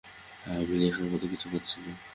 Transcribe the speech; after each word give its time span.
আমি 0.45 0.75
লেখার 0.81 1.07
মতো 1.11 1.25
কিছু 1.27 1.47
পাচ্ছি 1.51 1.77
না। 1.85 1.93